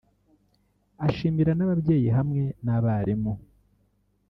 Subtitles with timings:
[1.07, 3.33] ashimira n’ababyeyi hamwe n’abarimu